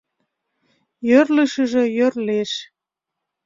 Йӧрлшыжӧ 1.07 1.83
йӧрлеш. 1.97 2.51